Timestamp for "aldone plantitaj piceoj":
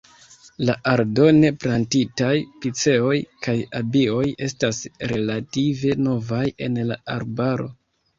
0.91-3.17